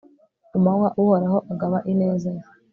[0.49, 2.41] ku manywa, uhoraho agaba ineza ye